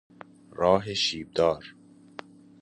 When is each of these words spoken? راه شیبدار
راه 0.51 0.93
شیبدار 0.93 1.65